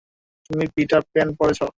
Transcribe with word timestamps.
তুমি 0.49 0.65
Peter 0.75 1.01
Pan 1.11 1.27
পড়েছ? 1.39 1.61